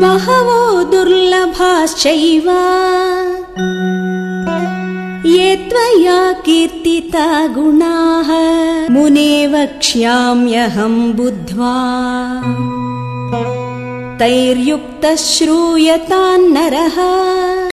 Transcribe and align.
बहवो 0.00 0.82
दुर्लभाश्चैव। 0.82 2.48
ये 5.26 5.56
त्वया 5.56 6.32
कीर्तिता 6.32 7.46
गुणाः 7.46 8.28
मुने 8.92 9.46
वक्ष्याम्यहम् 9.46 11.12
बुद्ध्वा। 11.12 11.76
तैर्युक्तः 14.18 15.16
श्रूयतान्नरः 15.16 17.19